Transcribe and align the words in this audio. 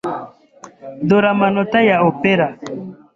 Dore 1.07 1.27
amanota 1.33 1.77
ya 1.89 1.97
opera. 2.09 2.47